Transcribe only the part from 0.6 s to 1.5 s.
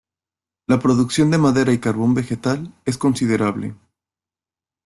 La producción de